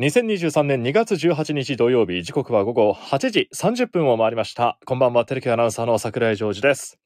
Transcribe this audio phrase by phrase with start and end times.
[0.00, 4.78] 2023年2月18日土曜日、時刻は午後8時30分を回りました。
[4.86, 6.98] こんばんは、テレビアナウンサーの桜井ジョージです。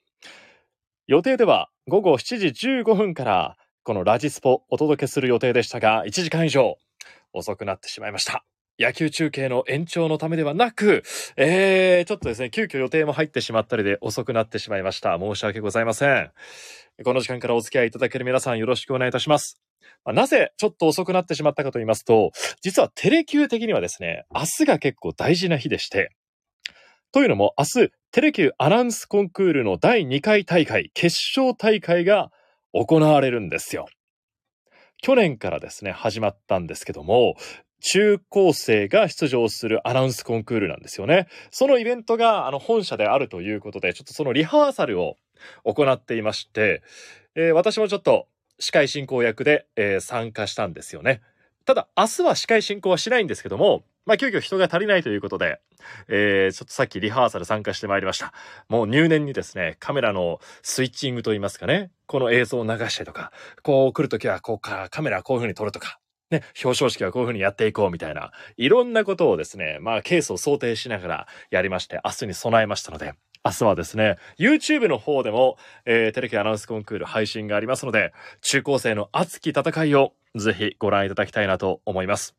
[1.09, 6.77] 予定では午後7時15分から、このラジスポお届けする予定でしたが、1時間以上
[7.33, 8.45] 遅くなってしまいました。
[8.79, 11.03] 野球中継の延長のためではなく、
[11.37, 15.19] えー、ちょっとですね、急遽予定も入ってしまったりで遅くなってしまいました。
[15.19, 16.31] 申し訳ございません。
[17.05, 19.61] この時間からお付き合いいただける皆さんよろしくお願いいたします。
[20.07, 26.11] なぜちょっと遅くなってしまったかと言いますと、実はテレキュー的にはですね、明日が結構大事な日でして、
[27.13, 32.31] というのも明日、テレキューアナウンスコンクールの第2回大会、決勝大会が
[32.73, 33.87] 行われるんですよ。
[35.01, 37.37] 去年からですね、始まったんですけども、
[37.81, 41.29] 中高生が出場するアナウンスコンクールなんですよね。
[41.51, 45.17] そのイベントがあの本社であるということで、ちょっとそのリハーサルを
[45.65, 46.83] 行っていまして、
[47.37, 48.27] えー私もちょっと
[48.59, 51.23] 司会進行役で、えー参加したんですよね。
[51.65, 55.61] ただ、明日は司会進行はしないんですけども、まあ、急遽人が足りないということで、
[56.09, 58.33] えーちょっとさっきリハーサル参加してまいりました。
[58.69, 65.99] もう入念にですね、カメラのスイッチングといいますかね、この映像を流したりとか、こう来るときはこうか、カメラはこういう風に撮るとか、
[66.31, 73.15] ね、表彰式はこういう風にやっていこうみたいな、いろんなことをですね、まあ、ケースを想定しながらやりまして、明日に備えましたので、
[73.47, 82.35] 明日はですね、YouTube の方でも、えーテレビアナウンスコンクール配信がありますので、中高生の熱き戦いをぜひご覧いただきたいなと思います。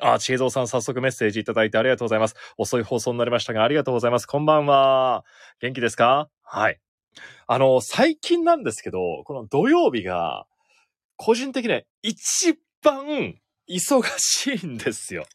[0.00, 2.36] あ、ちえぞうさん早速メッセージいただいてありがとうございます。
[2.56, 4.26] 遅い放送になりましたがありがとうございます。
[4.26, 5.24] こんばんは。
[5.60, 6.28] 元気ですか？
[6.44, 6.78] はい。
[7.48, 10.46] あの、最近なんですけど、この土曜日が、
[11.16, 13.34] 個人的には一番
[13.68, 15.26] 忙しいんですよ。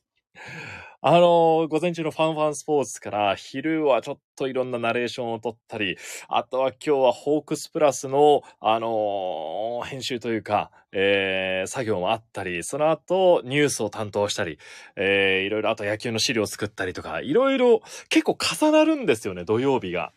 [1.10, 14.60] あの、午前中のファンファンスポーツから、昼はちょっといろんなナレーションを撮ったり、あとは今日はホークスプラスの、あの編集というか、えー作業もあったり、その後ニュースを担当したり、
[14.98, 20.12] えーいろいろあと野球の資料を作ったりとか、いろいろ結構重なるんですよね、土曜日が。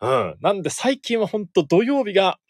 [0.00, 0.36] うん。
[0.40, 2.40] なんで最近は本当土曜日が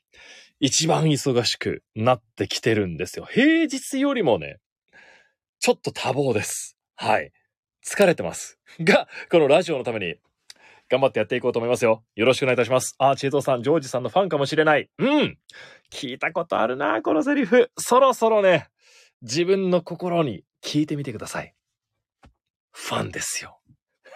[0.61, 3.27] 一番忙しくなってきてるんですよ。
[3.31, 4.61] 平日よりもね、
[5.61, 6.72] ちょっと多忙です。
[6.97, 7.33] はい。
[7.85, 8.59] 疲れてます。
[8.81, 10.17] が、このラジオのために
[10.89, 12.05] 頑張ってやっていこうと思いますよ。
[12.15, 12.95] よろしくお願いいたします。
[12.99, 14.91] あ、チェイトさん、ジョージさんのファンかもしれない。
[14.99, 15.39] うん。
[15.91, 17.71] 聞いたことあるな、このセリフ。
[17.79, 18.69] そろそろね、
[19.23, 21.55] 自分の心に聞いてみてください。
[22.73, 23.61] ファンですよ。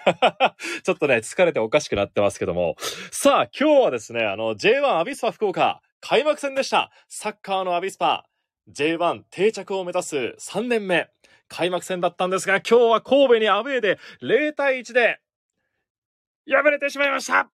[0.85, 2.77] ちょっとね、疲れておかしくなってますけども。
[3.11, 6.93] さあ、今日はですね、あの、J1 アビスパ福岡、開幕戦でした。
[7.09, 8.27] サッカーのアビスパ、
[8.71, 11.09] J1 定着を目指す3年目、
[11.49, 15.21] 開幕戦だったんですが、今日は神戸にアウェーで0対1で、
[16.49, 17.51] 敗れてしまいました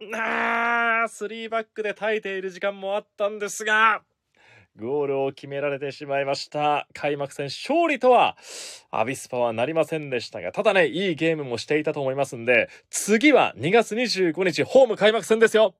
[0.00, 4.02] あー、3バックで耐えている時間もあったんですが、
[4.78, 6.86] ゴールを決められてしまいました。
[6.94, 8.36] 開幕戦勝利とは、
[8.92, 15.74] アビスパはなりませんでしたが、ただね、いいゲームもしていたと思いますんで、次は2月25日ホーム開幕戦ですよ。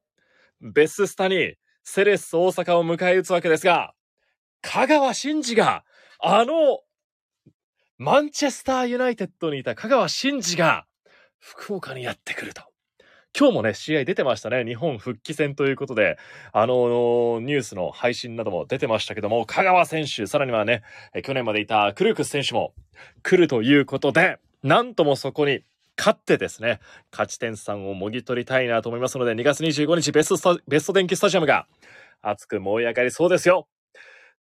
[0.61, 3.95] ベススタにセレッソ大阪を迎え撃つわけですが、
[4.63, 5.85] 香川真司が、
[6.19, 6.81] あの、
[8.01, 10.87] マンチェスターユナイテッドにいた香川真司が、
[11.41, 12.63] 福岡にやってくると。
[13.37, 14.65] 今日もね、試合出てましたね。
[14.65, 16.17] 日本復帰戦ということで、
[16.53, 20.85] あのニュースの配信なども出てましたけども、香川選手、さらにはね、
[21.25, 22.73] 去年までいたクルークス選手も
[23.25, 25.65] 来るということで、なんともそこに
[25.97, 26.79] 勝ってですね、
[27.11, 31.67] 勝ち点3をもぎ取りたいなと思いますので、2月25日ベスト、ベスト電気スタジアムが
[32.23, 33.67] 熱く燃え上がりそうですよ。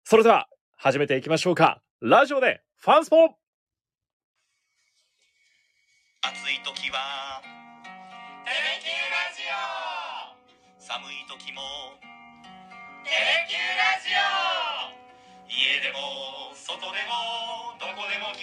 [0.04, 0.46] それでは、
[0.76, 1.82] 始めていきましょうか。
[2.00, 3.47] ラジオでファンスポ
[6.20, 7.38] 暑い時は。
[8.42, 9.54] テレキューラジオ。
[10.82, 11.62] 寒い時も。
[13.06, 15.46] テレキューラジオ。
[15.46, 18.34] 家でも外でもどこでも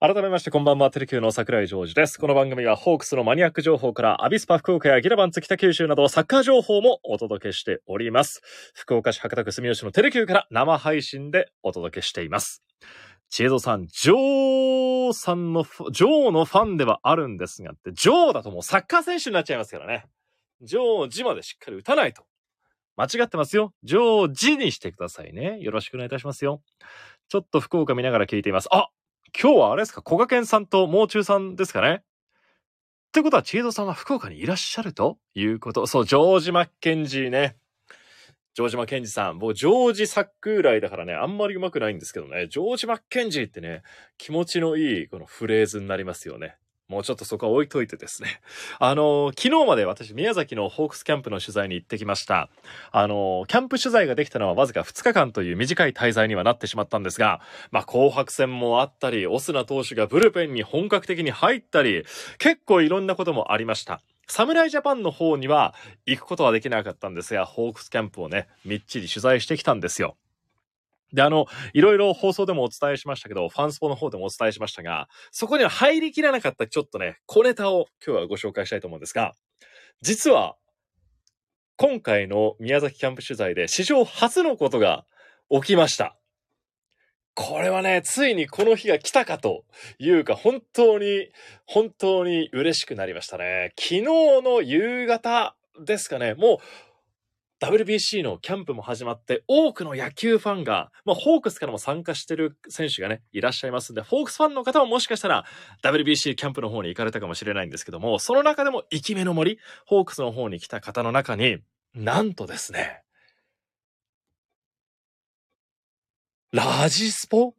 [0.00, 2.20] 改めましてこんばんは、テレキューの桜井ジョージです。
[2.20, 8.40] この番組はホークスのマニアック情報からアビスパ福岡やギラバンツ北九州などサッカー情報もお届けしております。
[8.74, 12.62] 福岡市博多区住吉のテレキューから生配信でお届けしています。
[13.28, 20.04] 知恵蔵さん、ジョーさんの、ジョーのファンではあるんですがって、ジョーだともうサッカー選手になっちゃいますからね。
[20.62, 22.22] ジョージまでしっかり打たないと。
[22.94, 23.72] 間違ってますよ。
[23.82, 25.58] ジョージにしてくださいね。
[25.58, 26.62] よろしくお願いいたしますよ。
[27.28, 28.68] ちょっと福岡見ながら聞いています。
[28.70, 28.90] あ
[29.40, 32.02] 今日はあれですか、こがけんさんともう中さんですかね？
[33.08, 35.86] ってことは、チードさんは福岡にいらっしゃるということ？
[35.86, 37.56] そう、ジョージ・マッケンジーね。
[38.54, 39.38] ジョージ・マッケンジーさん。
[39.38, 42.48] もう、ジョージ・サックーライだからね、あんまり上手くないんですけどね。
[42.48, 43.82] ジョージ・マッケンジーってね、
[44.18, 46.56] 気持ちのいいこのフレーズになりますよね。
[46.88, 48.40] もうちょっとそこは置いといてですね。
[48.80, 52.48] あの昨日まで私、宮崎のホークスキャンプの取材に行ってきました。
[52.92, 62.04] あのキャンプ取材ができたのはわずか2日間という短い滞在にはなってしまったんですが、まあ、紅白戦もあったり、オスナ投手がブルペンに本格的に入ったり、
[62.38, 64.00] 結構いろんなこともありました。
[64.26, 65.74] 侍ジャパンの方には
[66.06, 70.16] 行くことはできなかったんですが、ホークスキャンプをね、みっちり取材してきたんですよ。
[71.12, 79.34] で、あの、いろいろ放送でもお伝えしましたけど、ファンスポの方でもお伝えしましたが、そこには入りきらなかったちょっとね、小ネタを今日はご紹介したいと思うんですが、
[80.02, 80.56] 実は、
[81.76, 85.06] 今回の宮崎キャンプ取材で史上初のことが
[85.48, 86.16] 起きました。
[87.34, 89.64] これはね、ついにこの日が来たかと
[90.00, 91.28] いうか、本当に、
[91.66, 93.72] 本当に嬉しくなりましたね。
[93.78, 94.02] 昨日
[94.42, 96.58] の夕方ですかね、もう、
[97.60, 105.44] WBC のキャンプも始まって、多くの野球ファンが、まあ、ホークスからも参加してる選手がね、いらっしゃいますんで、ホークスファンの方ももしかしたら
[105.82, 111.58] WBC キャンプの方に行かれたかもしれないんですけども、その中でも生き目の森、ホークスの方に来た方の中に、
[111.94, 113.02] なんとですね、
[116.52, 117.54] ラジスポ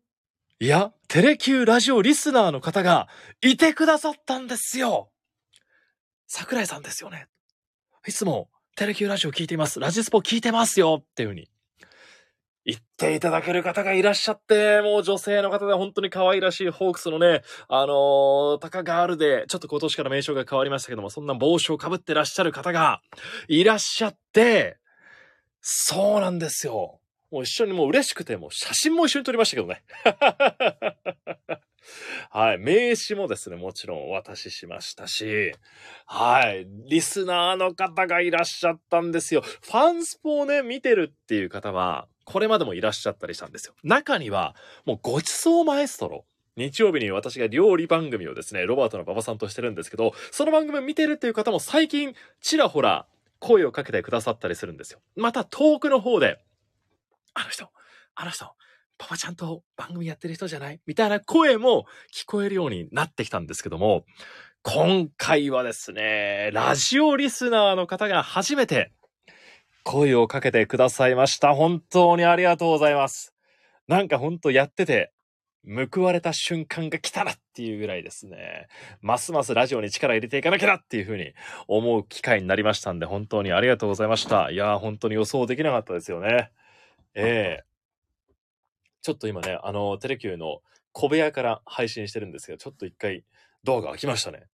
[0.61, 3.07] いや、テレキューラジオリスナーの方が
[3.41, 5.11] いてくださったんですよ
[6.27, 7.27] 桜井さんですよね。
[8.07, 8.49] いつも
[8.79, 9.81] テレキューラジオ聞いています。
[9.81, 11.49] ラジスポ聞いてますよっていう風に
[12.63, 23.01] 言っていただける方がいらっしゃって、もう女性の方で本当に可愛らしいホークスのね、あのー、タカガールで、ちょっと今年から名称が変わりましたけども、そんな帽子をかぶってらっしゃる方が
[23.49, 24.77] いらっしゃって、
[25.59, 26.98] そうなんですよ。
[27.31, 29.83] もう一緒にもう嬉しくて、もう写真も一緒に撮りましたけどね。
[32.29, 32.57] はい。
[32.59, 35.53] 名刺もですね、もちろんお渡ししましたし、
[36.05, 36.67] はい。
[36.87, 39.41] リスナーの方がいらっしゃったんですよ。
[39.41, 43.73] ファンスポをね、見てるっていう方は、これまでもいらっしゃったりしたんですよ。
[43.83, 44.55] 中には、
[44.85, 46.25] もうごちそうマエストロ。
[46.55, 53.07] 日曜日に私が料理番組をですね、ロバートの馬場さんとしてるんですけど、その番組を見てるっていう方も最近、ちらほら
[53.39, 54.99] 声をかけてくださったりするんですよ。
[55.15, 56.39] また遠くの方で、
[57.33, 57.69] あの人、
[58.15, 58.45] あの人、
[58.97, 60.79] パパちゃんと番組やってる人じゃない？
[60.85, 64.03] みたいな声も聞こえるようになってきたんですけども、
[64.61, 68.91] 今回はですね、ラジオリスナーの方が初めて
[69.83, 71.55] 声をかけてくださいました。
[71.55, 73.33] 本当にありがとうございます。
[73.87, 75.13] なんか本当やってて、
[75.91, 78.67] 報われた瞬間が来たなっていうぐらいですね。
[79.01, 81.33] ますますラジオに力入れていかなきゃなっていうふうに
[81.67, 84.51] 思う機会になりましたんで、本当にありがとうございました。
[84.51, 86.51] いやー、本当に予想できなかったですよね。
[87.15, 87.69] ええ
[89.01, 90.61] ちょっと今ね、あの、テレキューの
[90.91, 93.23] 小部屋から配信してるんですけど、ちょっと一回
[93.63, 94.47] ドアが開きましたね。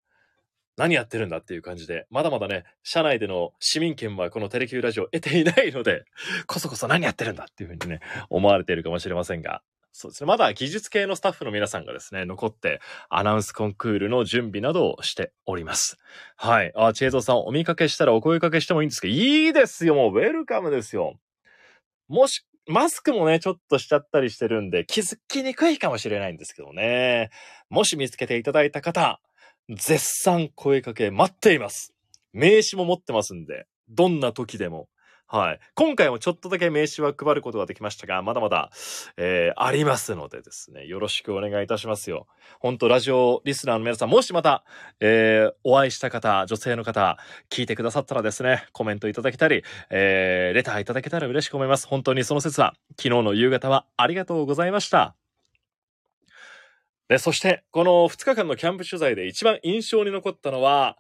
[0.78, 6.04] 何やってるんだっていう感じで、まだまだね、社内での市民権はこのテレキューラジオ得ていないので、
[6.48, 9.62] こそこそ何やってるんだっていうふうにね、思われているかもしれませんが、
[9.94, 10.28] そうですね。
[10.28, 15.98] まだ技術系のスタッフの皆さんがですね、残ってアナウンスコンクールの準備などをしております。
[16.36, 16.74] はい。
[16.76, 19.96] あ、チェーゾーさんお見かけしたらお声かけしてもいいんですかいいですよ。
[19.96, 21.18] もうウェルカムですよ。
[22.08, 27.30] もし、マスクもね、ちょっとしちゃったりしてるんで、気づきにくいかもしれないんですけどね。
[27.70, 29.20] もし見つけていただいた方、
[29.70, 31.94] 絶賛声かけ待っています。
[32.34, 34.88] 名刺も持ってますんで、どんな時でも。
[35.36, 35.60] はい。
[35.74, 38.72] 今回もちょっとだけ名刺は配ることができましたが、まだまだ、
[39.18, 42.26] えーありますのでですね、よろしくお願いいたしますよ。
[42.62, 44.64] 本当ラジオリスナーの皆さん、もしまた、
[45.02, 47.18] えーお会いした方、女性の方、
[47.50, 51.86] 聞いてくださったらですね、コメントいただけたり、えーレターいただけたら嬉しく思います。
[51.86, 55.18] 本当にその説は、昨日の夕方はありがとうございました。
[57.10, 60.98] で、そして、この2日間のキャンプ取材で一番印象に残ったのは、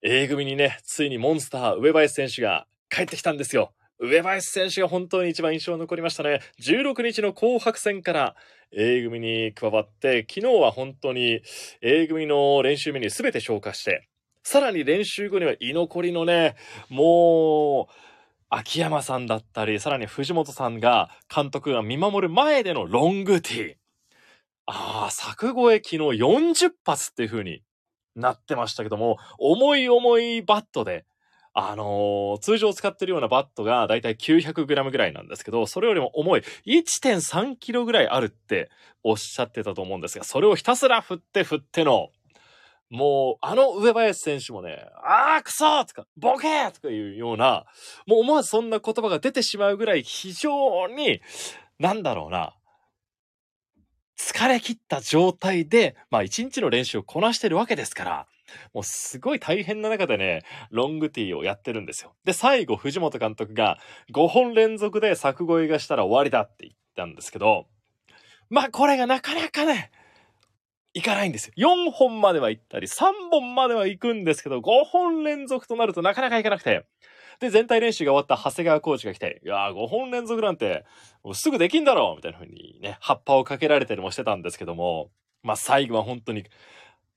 [0.00, 3.72] A 組にね、ついにモンスター、上林選手が帰ってきたんですよ。
[3.98, 6.40] 上林選手が本当に一番印象残りましたね。
[6.60, 8.36] 16日の紅白戦から
[8.72, 11.40] A 組に加わって、昨日は本当に
[11.80, 14.08] A 組の練習メニューすべて消化して、
[14.42, 16.54] さらに練習後には居残りのね、
[16.88, 17.94] もう、
[18.50, 23.74] 秋山さんだったり、さらに藤本さんが、監督が見守る前でのロングティー。
[24.66, 27.62] ああ、作越え昨日40発っていう風に
[28.14, 31.04] なってましたけども、重い重いバットで、
[31.56, 38.70] あのー通常使ってるようなバットがだいたい 900g ぐらいなんですけど、それよりも重い 1.3kg ぐらいあるって
[39.04, 42.10] おっしゃってたと思うんですが、それをひたすら振って振っての、
[42.90, 47.66] もう、あの上林選手もね、あーくそーとか、ボケーとかいうような、
[48.06, 51.20] もう思わずそんな言葉が出てしまうぐらい非常に、
[51.78, 52.56] なんだろうな、
[54.18, 58.26] 疲れ切った状態で、まあ一日の練習をこなしてるわけですから、
[58.72, 62.14] もうすごい大変な中でね、ロングティーをやってるんですよ。
[62.24, 63.78] で、最後藤本監督が
[64.12, 67.66] 5本連続で作越えがしたら終わりだって言ったんですけど、
[68.50, 69.90] まあこれがなかなかね、
[70.94, 71.54] いかないんですよ。
[71.56, 76.86] 4本までは行ったり、3本までは行くんですけど、5本連続となるとなかなかいかなくて。
[77.40, 80.84] で、全体練習が終わった長谷川コーチが来て、いやー、5本連続なんて、
[81.32, 85.10] すぐできんだろうみたいな風にね、葉っぱをかけられたりもしてたんですけども、
[85.42, 86.44] まあ最後は本当に、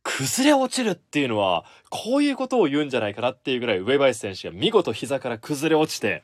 [0.10, 6.24] 崩れ落ちるっていうのは、こういうことを言うんじゃないかなっていうぐらい、上林選手が見事膝から崩れ落ちて、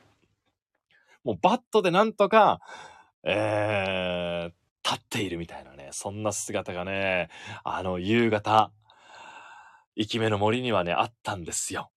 [1.22, 2.60] もうバットでなんとか、
[3.24, 7.28] えー、立っているみたいなね、そんな姿がね、
[7.62, 8.72] あの夕方、
[9.96, 11.90] 生き目の森にはね、あったんですよ。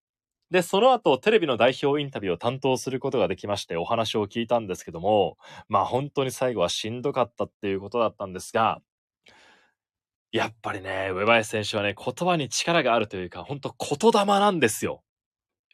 [0.51, 5.37] で、その後、テレビの代表インタビューを担当することができまして、お話を聞いたんですけども、
[5.69, 8.81] まあ本当に最後はしんどかったっていうことだったんですが、
[10.31, 15.03] やっぱりね、上林選手はね、言葉に力があるというか、本当言霊なんですよ。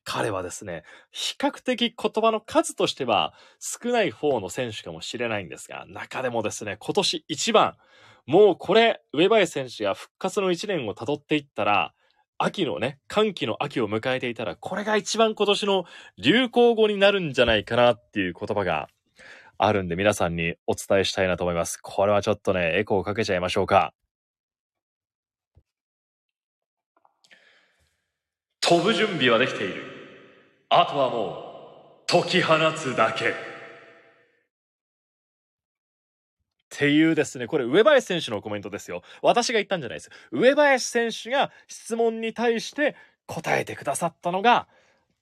[0.06, 7.76] 彼はですね、比較的言葉の数としては少ない方の選手かもしれないんですが、中でもですね、今年一番、
[8.26, 11.94] もうこれ、上林選手が復活の一年を辿っていったら、
[12.38, 15.86] 秋のね、歓喜の秋を迎えていたら、これが一番今年の
[16.18, 18.90] 流行語になるんじゃないかなっていう言葉が
[19.58, 21.78] あるんで、皆さんにお伝えしたいなと思います。
[21.78, 23.94] これはちょっとね、エコーかけちゃいましょうか。
[28.66, 29.84] 飛ぶ準備はできている。
[30.70, 33.32] あとはもう、解き放つだけ。
[33.32, 33.34] っ
[36.70, 39.02] ていうですね、これ上林選手のコメントですよ。
[39.22, 40.10] 私が言ったんじゃないです。
[40.32, 42.96] 上林選手が質問に対して
[43.28, 44.70] 答えてくださったのが、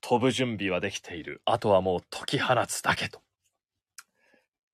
[0.01, 1.41] 飛ぶ準備はできている。
[1.45, 3.21] あとはもう解き放つだけと。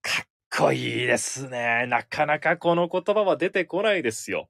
[0.02, 1.86] かっこいいですね。
[1.88, 4.50] なかなかこの言葉は出てこないですよ。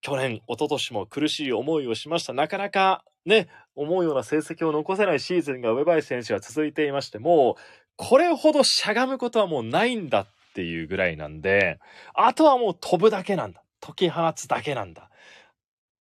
[0.00, 2.32] 去年、一昨年も苦しい思いをしました。
[2.32, 7.60] なかなかね、思うような成績を残せないシーズンが上林選手は続いていまして、もう、
[7.96, 11.78] これほどしゃがむことはもうないんだっていうぐらいなんで、
[12.14, 13.62] あとはもう飛ぶだけなんだ。
[13.80, 15.02] 解き放つだけなんだ。
[15.02, 15.06] っ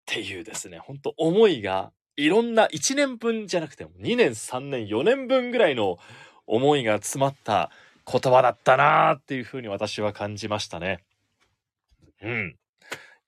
[0.07, 5.99] ていうですね、本当思いが、いろんな1年分じゃなくても2年、3年、4年分ぐらいの
[6.47, 7.71] 思いが詰まった
[8.11, 11.05] 言葉だったなーっていうふうに私は感じましたね。
[12.23, 12.57] うん。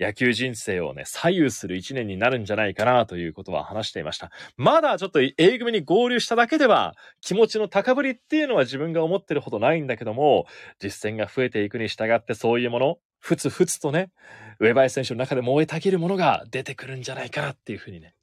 [0.01, 4.31] 野球人生をね、左右する一年になるんじゃないかなということは話していました。
[4.57, 10.47] まだちょっと A 組に合流しただけでは、気持ちの高ぶりっていうのは自分が思ってるほどないんだけども、
[10.79, 14.11] 実践が増えていくに従ってそういうもの、ふつふつとね、
[14.59, 18.15] 上林選手の中で燃えたぎるものが出てくるんじゃないかなっていうふうにね、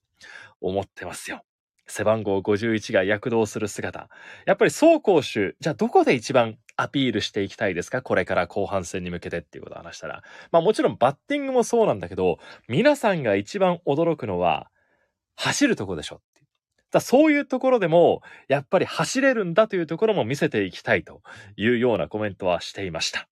[0.60, 1.44] 思ってますよ。
[1.88, 4.10] 背番号51が躍動する姿。
[4.46, 8.02] やっぱり走攻守、じゃあどこで一番アピールしていきたいですか？
[8.02, 10.24] これから後半戦に向けてっていうことを話したら。
[10.52, 14.70] まあもちろんバッティングもそうなんだけど、皆さんが一番驚くのは、
[15.36, 16.44] 走るとこでしょって。
[16.90, 21.22] だそういうところでも、やっぱり走れるんだというところも見せていきたいと
[21.58, 23.28] いうようなコメントはしていました。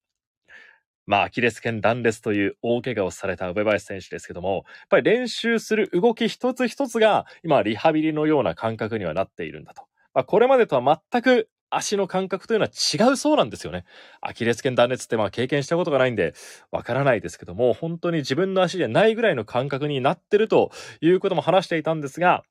[1.08, 9.84] まあ、アキレス腱断裂という大怪我をされた上林選手ですけども、やっぱり練習する動き一つ一つが、今、リハビリのような感覚にはなっているんだと。
[10.14, 13.86] まあ、これまでとは全く足の感覚というのは違うそうなんですよね。
[14.22, 16.34] アキレス腱断裂ってまあ経験したことがないんで
[16.72, 22.44] わからないですけども、本当に自分の足じゃないぐらいの感覚になってるということも話していたんですが、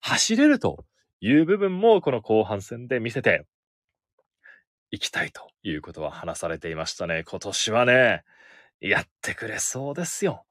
[0.00, 0.84] 走れると
[1.20, 3.46] いう部分もこの後半戦で見せて
[4.90, 7.24] いきたいということは話されていましたね。
[7.28, 8.22] 今年はね、
[8.80, 10.44] やってくれそうですよ。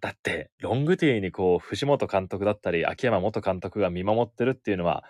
[0.00, 5.04] だって、ロングティーにこう、藤本監督だったり、秋山元監督が見守ってるっていうのは、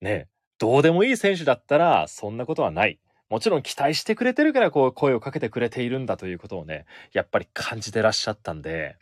[0.00, 0.28] ね、
[0.58, 2.98] どうでもいい選手だったら、そんなことはない。
[3.28, 8.96] もちろん期待してくれてるから、こう、声をかけてくれているんだということをね、やっぱり感じてらっしゃったんで、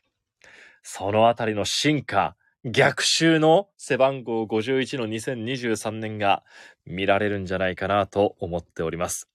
[0.83, 6.45] そのあたりの進化、逆襲の背番号51の2023年が
[6.87, 9.29] 見られるんじゃないかなと思っております。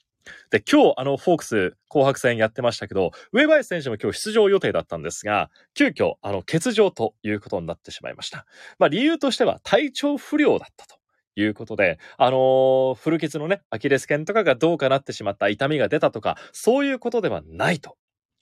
[0.49, 8.45] で、今日、あの、フォークス紅白戦やってましたけど、上林選手も今日出場予定だったんですが、急遽、あの、欠場ということになってしまいました。
[8.79, 10.96] まあ、理由としては体調不良だったと。
[11.37, 17.95] いうことで、あのー、古傷のね、アキレス腱とかがどうかなってしまった痛みが出たとか、そういうことではないと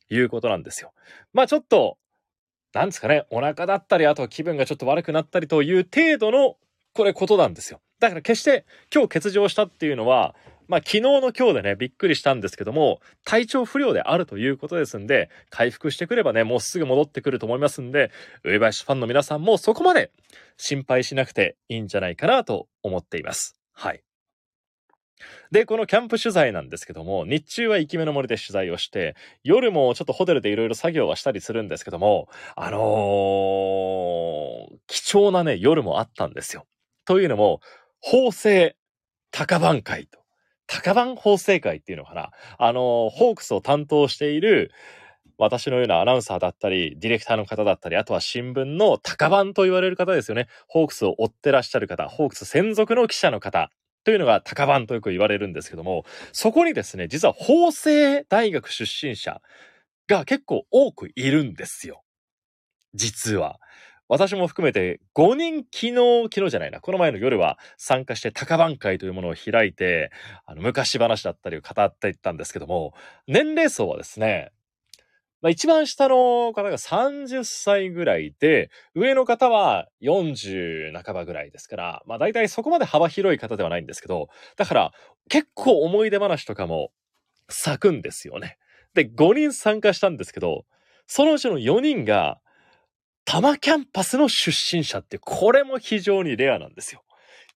[0.09, 0.93] いうことなんですよ。
[1.33, 1.97] まあちょっと、
[2.73, 6.55] なんですかね、お腹だったり、あとは気分がちょっと悪くなったりという程度の、
[6.93, 7.81] これことなんですよ。
[7.99, 10.35] だから決して今日欠場したっていうのは、
[10.67, 18.11] まあ昨日の今日でね、びっくりしたんですけども、体調不良であるということですんで、回復してくればね、もうすぐ戻ってくると思いますんで、
[18.43, 20.11] 上林ファンの皆さんもそこまで
[20.57, 23.59] 心配しなくていいんじゃないかなと思っています。
[23.73, 24.01] はい。
[25.51, 32.81] で、このキャンプ取材なんですけども、日中は生き目の森で取材をして、夜もちょっとホテルでいろいろ作業はしたりするんですけども、あのー、
[34.87, 36.65] 貴重なね、夜もあったんですよ。
[37.05, 37.61] というのも、
[38.01, 38.75] 法政
[39.31, 40.24] 高番会と。
[40.67, 42.31] 高番法政会っていうのかな。
[42.57, 44.71] あの、ホークスを担当している、
[45.37, 50.47] 私のようなアナウンサーだったり、ディレクターの方だったり、あとは新聞の高番と言われる方ですよね。
[50.67, 53.69] ホークスを追ってらっしゃる方、ホークス専属の記者の方
[54.05, 59.41] というのが高番とよく言われるんですけども、そこにですね、実は法政大学出身者
[60.07, 62.03] が結構多くいるんですよ。
[62.93, 63.59] 実は。
[64.07, 70.11] 私も含めて5人昨日、昨日じゃないな、この前の夜は参加して高番会というものを開いて、
[70.45, 72.93] あの昔話だったりを語っていったんですけども、
[73.27, 74.51] 年齢層はですね、
[75.41, 84.91] まあ、一番下の方が30歳ぐらいで、上の方は40半ばぐらいですから、まあ大体そこまで幅広い方ではないんですけど、だから
[85.29, 86.91] 結構思い出話とかも
[87.49, 88.57] 咲くんですよね。
[88.93, 90.65] で、5人参加したんですけど、
[91.07, 92.39] そのうちの4人が
[93.25, 97.03] 多摩キャンパスの出身者って、これも非常にレアなんですよ。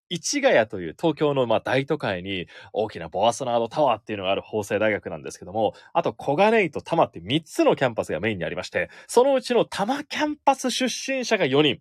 [0.10, 11.80] 市ヶ谷という東京のま大都会に大きなボアソナードタワーっていうのがある法政大学なんですけども、あと小金井と多摩って3つのキャンパスがメインにありまして、そのうちの多摩キャンパス出身者が4人。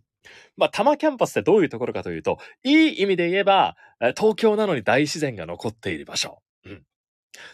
[0.58, 3.76] まあ、多摩キャンパスってどういうところかというと、いい意味で言えば、
[4.14, 6.42] 東京なのに大自然が残っている場所。
[6.66, 6.84] うん。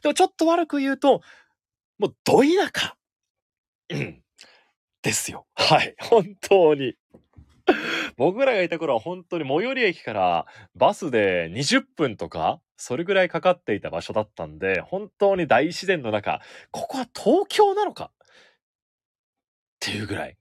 [0.02, 1.20] でもちょっと悪く言うと、
[1.98, 2.96] もうど田舎。
[3.90, 4.23] うん。
[5.04, 5.46] ですよ。
[5.54, 5.94] はい。
[6.02, 6.96] 本当に。
[8.16, 16.40] 僕らがいた頃は本当に最寄り駅からバスで20分とか、それぐらいかかっていた場所だったんで、本当に大自然の中、
[16.72, 18.10] ここは東京なのか？
[18.16, 18.18] っ
[19.80, 20.36] ていうぐらい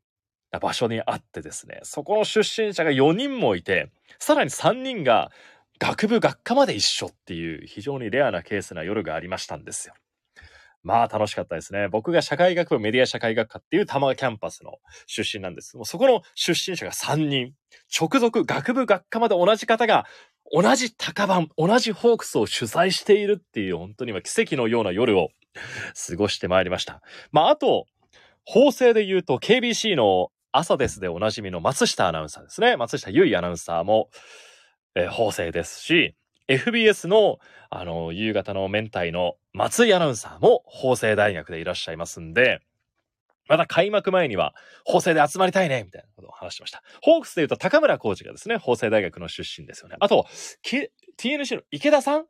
[0.52, 5.32] な場所にあってですね、そこの出身者が4人もいて、さらに3人が
[5.80, 9.96] 学部学科まで一緒っていう非常にレアなケースな夜がありましたんですよ。
[10.84, 11.88] まあ楽しかったですね。
[11.88, 15.78] 僕が社会学部メディア社会学科っていう多摩キャンパスの出身なんです。
[15.78, 17.54] もうそこの出身者が3人。
[18.00, 20.06] 直属学部学科まで同じ方が
[20.52, 25.30] 同じ高番、同じホークスを主催しているっていう本当に奇跡のような夜を
[26.08, 27.02] 過ごしてまいりました。
[27.32, 27.86] まああと、
[28.46, 32.78] 法政で言うと KBC の朝ですでおなじみの松下アナウンサーですね。
[32.78, 34.10] 松下優衣アナウンサーも、
[34.96, 36.16] えー、法政ですし、
[36.48, 37.40] FBS の、
[37.70, 42.62] あの、夕方の明太の松井アナウンサーも法政大学でいらっしゃいますんで、
[43.50, 46.82] また開幕前には法政で集まりたいね、みたいなことを話してました。
[47.02, 49.98] ホークスで言うと高村コーチがですね、法政大学の出身ですよね。
[50.00, 50.26] あと、
[51.18, 52.26] TNC の池田さん？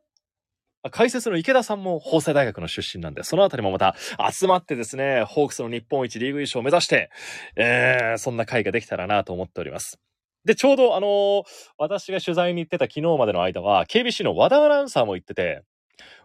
[0.90, 3.94] 解説の池田さんも法政大学の出身なんで、そのあたりもまた
[4.30, 7.10] 集まってですね、ホークスの日本一リーグ優勝を目指して、
[7.56, 9.98] えー、そんな会ができたらなと思っております。
[10.44, 11.42] で、ちょうどあのー、
[11.78, 15.62] 私が取材に行ってた昨日までの間は、KBC の和田アナウンサーも行ってて、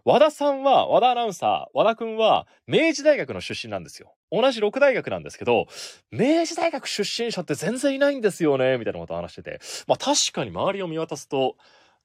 [0.04, 4.14] 和田さんは、和田アナウンサー、和田くんは、明治大学の出身なんですよ。
[4.32, 5.66] 同じ六大学なんですけど、
[6.10, 9.60] 明治大学出身者って全然いないんですよね、みたいなことを話してて。
[9.86, 11.56] まあ確かに周りを見渡すと、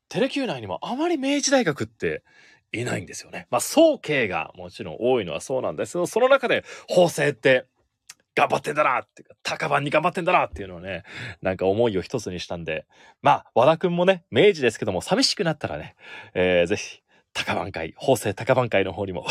[0.10, 2.24] テレキュー内にもあまり明治大学って
[2.72, 3.48] いないんですよね。
[3.50, 7.66] まあ、総慶がもちろん多いのはそうなんですけど、その中で法政って
[8.36, 11.04] 頑張ってんだなっていうか、高番に頑張ってんだなっていうのをね、
[11.42, 12.86] なんか思いを一つにしたんで、
[13.22, 15.96] まあ、和田くんもね、明治ですけども、寂しくなったらね、
[16.34, 17.02] えー、ぜひ、
[17.36, 19.26] 高番会、法政高番会の方にも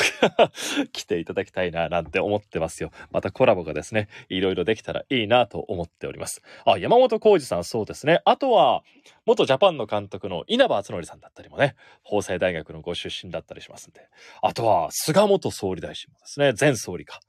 [0.92, 2.90] 来ていただきたいな、なんて思ってますよ。
[3.10, 6.42] またコラボがですね、いろいろできたらいいなと思っております。
[6.66, 8.20] あ、山本浩二さん、そうですね。
[8.26, 8.82] あとは、
[9.24, 14.06] 元ジャパンの監督の稲葉敦則さんだったりもね、法政大学のご出身だったりしますんで。
[14.42, 17.20] あとは、菅元総理大臣もですね、前総理か。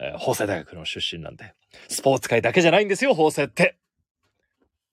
[0.00, 1.54] えー、法政大学の出身なんで、
[1.88, 3.78] スポーツ界だけじゃないんですよ、法政って。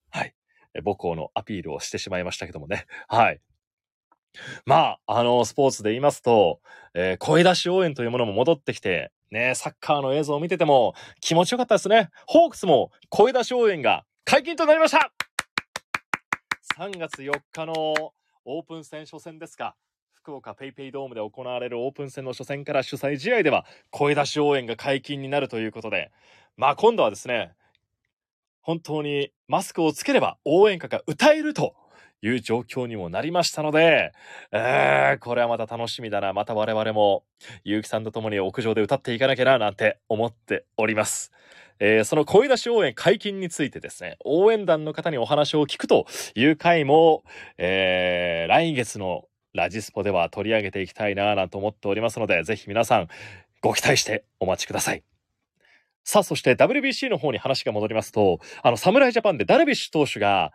[0.09, 0.35] はい。
[0.83, 2.85] 母校のアピールをしてしまいましたけどもね。
[3.07, 3.41] はい。
[4.65, 6.61] まあ、あの、スポーツで言いますと、
[6.93, 12.09] えー、声出し応援というものも戻ってきて、ね、サッカーの映像を見てても気持ちよかったですね。
[12.25, 15.11] ホークスも声出し応援が解禁となりました
[16.77, 17.73] !3 月4日の
[18.45, 19.75] オープン戦初戦ですか。
[20.29, 26.11] 福岡ペイペイドームで行われるオープン戦の初戦から主催試合では声出し応援が解禁になるということで、
[26.55, 27.53] まあ今度はですね、
[28.61, 31.73] 本当にマスクをつければ応援歌が歌えると
[32.21, 34.13] いう状況にもなりましたので、
[34.51, 36.31] えー、これはまた楽しみだな。
[36.31, 37.23] また我々も、
[37.63, 41.31] 結城さんと共に屋上で歌っていかなきゃな、なんて思っております。
[41.79, 47.23] えー、その声出し応援解禁についてですね、応援団の方にお話を聞くという回も、
[47.57, 53.07] えー、来月のラジスポでは取り上げていきたいなぁなんて思っておりますので、ぜひ皆さん
[53.61, 55.03] ご期待してお待ちください。
[56.03, 60.53] さあ、そして WBC の方に話が戻りますと、あの、侍ジャパンでダルビッシュ投手が、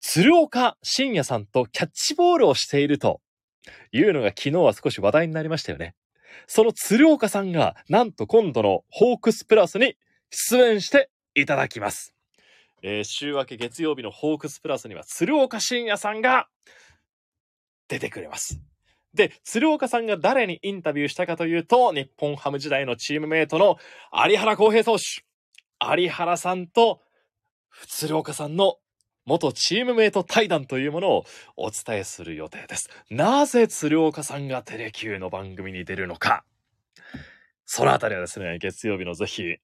[0.00, 3.20] 鶴岡慎也さんとキャッチボールをしていると
[3.90, 5.94] いうのが昨日は少し話題になりましたよね。
[6.46, 9.96] その鶴岡さんが、なんと今度のホークスプラスに
[10.30, 12.14] 出演していただきます。
[12.82, 16.48] えー、週明け月曜日のホークスプラスには鶴岡慎也さんが
[17.88, 18.60] 出てくれます。
[19.14, 23.78] で、鶴岡さんが誰にインタビューしたかというと、日本ハム時代のチームメイトの
[24.12, 25.24] 有原康平投手。
[25.80, 27.00] 有原さんと
[27.86, 28.76] 鶴岡さんの
[29.24, 31.24] 元チームメイト対談というものを
[31.56, 32.88] お伝えする予定です。
[33.10, 36.44] なぜ鶴岡さんがテレキューの番組に出るのか。
[37.64, 39.56] そのあたりはですね、月曜日のぜひ、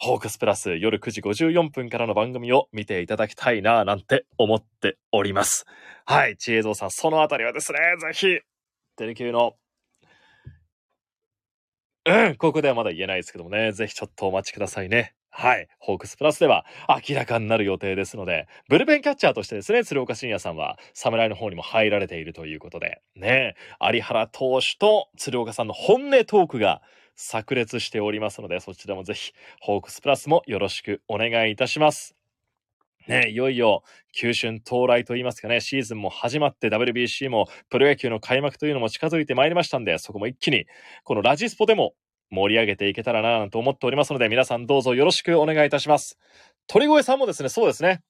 [0.00, 5.66] ホークスプラス夜9時54分からの番組を見ていただきたいななんて思っております。
[6.06, 8.38] はい、知恵蔵さん、そのあたりはですね、ぜひ、
[8.96, 9.56] テレキューの、
[12.06, 15.14] うん、ここではまだ言えないですけどもね、ぜひちょっとお待ちくださいね。
[15.30, 15.68] はい。
[15.78, 16.64] ホークスプラスでは
[17.08, 26.82] 明らかになる予定ですので、ブルペンキャッチャーとしてですね、鶴岡慎也さんは侍の方にも入られているということで、ね、有原投手と鶴岡さんの本音トークが
[27.18, 32.14] 炸裂しておりますので、そちらもぜひ、ホークスプラスもよろしくお願いいたします。
[33.08, 40.66] ね、いよいよ、球春到来といいますかね、シーズンも始まって WBC もプロ野球の開幕というのも近づいてまいりましたんで、そこも一気に、
[41.04, 41.94] このラジスポでも
[42.30, 46.18] 盛り上げていけたらなと思っておりますので、皆さんどうぞよろしくお願いいたします。
[46.66, 48.00] 鳥越さんもですね、そうですね。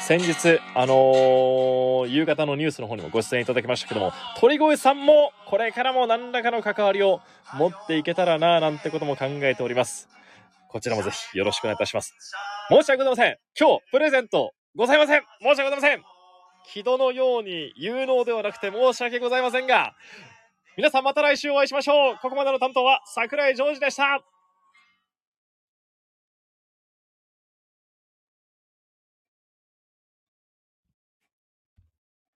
[0.00, 7.20] 先日、あのー夕方のニュースの方にもご出演いただきましたけども、鳥越さんもこれからも何らかの関わりを
[7.54, 10.08] 持っていけたらななんてことも考えております。
[10.68, 12.14] こちらもぜひよろしくお願いいたします。
[12.68, 13.38] 申し訳ございません。
[13.58, 15.22] 今日、プレゼントございません。
[15.40, 16.02] 申し訳ございません。
[16.66, 19.94] 木戸のように有能ではなくて申し訳ございませんが、
[20.76, 22.16] 皆さんまた来週お会いしましょう。
[22.20, 24.22] ここまでの担当は桜井ジョージでした。